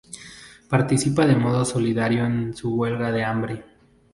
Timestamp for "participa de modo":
0.67-1.63